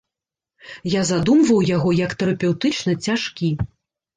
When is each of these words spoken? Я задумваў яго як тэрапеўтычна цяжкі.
Я 0.91 1.01
задумваў 1.09 1.61
яго 1.75 1.93
як 1.99 2.15
тэрапеўтычна 2.25 2.99
цяжкі. 3.11 3.53